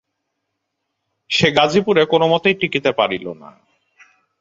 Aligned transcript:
সে 1.29 1.47
গাজিপুরে 1.51 2.03
কোনোমতেই 2.05 2.55
টিকিতে 2.55 2.91
পারিল 2.91 3.25
না। 3.33 3.49